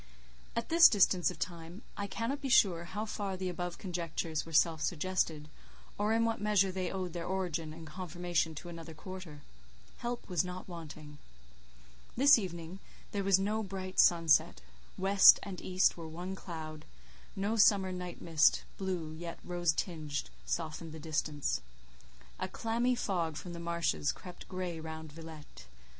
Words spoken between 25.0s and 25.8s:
Villette.